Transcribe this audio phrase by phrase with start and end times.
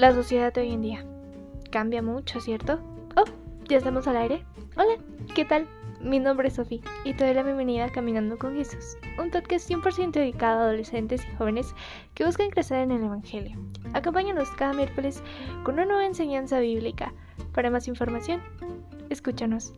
[0.00, 1.04] La sociedad de hoy en día
[1.70, 2.80] cambia mucho, ¿cierto?
[3.16, 3.24] Oh,
[3.68, 4.46] ya estamos al aire.
[4.78, 4.96] Hola,
[5.34, 5.68] ¿qué tal?
[6.00, 9.68] Mi nombre es Sofía y te doy la bienvenida a Caminando con Jesús, un podcast
[9.68, 11.74] 100% dedicado a adolescentes y jóvenes
[12.14, 13.58] que buscan crecer en el Evangelio.
[13.92, 15.22] Acompáñanos cada miércoles
[15.64, 17.12] con una nueva enseñanza bíblica.
[17.52, 18.40] Para más información,
[19.10, 19.74] escúchanos.